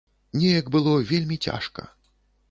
Неяк 0.37 0.71
было 0.75 0.93
вельмі 1.11 1.37
цяжка. 1.49 1.85